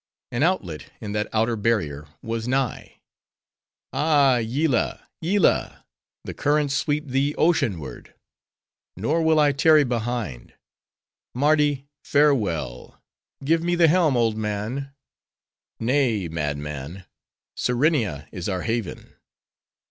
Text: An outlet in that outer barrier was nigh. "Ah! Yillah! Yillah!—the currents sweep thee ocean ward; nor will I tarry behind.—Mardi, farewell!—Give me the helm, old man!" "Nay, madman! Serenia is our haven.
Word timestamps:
An 0.31 0.41
outlet 0.41 0.91
in 0.99 1.11
that 1.11 1.27
outer 1.31 1.55
barrier 1.55 2.07
was 2.23 2.47
nigh. 2.47 2.99
"Ah! 3.93 4.37
Yillah! 4.37 5.07
Yillah!—the 5.21 6.33
currents 6.33 6.73
sweep 6.73 7.05
thee 7.05 7.35
ocean 7.35 7.79
ward; 7.79 8.15
nor 8.97 9.21
will 9.21 9.39
I 9.39 9.51
tarry 9.51 9.83
behind.—Mardi, 9.83 11.85
farewell!—Give 12.03 13.61
me 13.61 13.75
the 13.75 13.87
helm, 13.87 14.17
old 14.17 14.35
man!" 14.37 14.91
"Nay, 15.79 16.27
madman! 16.27 17.05
Serenia 17.55 18.27
is 18.31 18.49
our 18.49 18.63
haven. 18.63 19.13